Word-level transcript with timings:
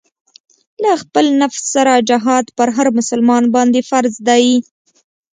له 0.83 0.91
خپل 1.01 1.25
نفس 1.41 1.61
سره 1.75 1.93
جهاد 2.09 2.45
پر 2.57 2.67
هر 2.77 2.87
مسلمان 2.97 3.43
باندې 3.55 3.79
فرض 3.89 4.13
دی. 4.27 4.45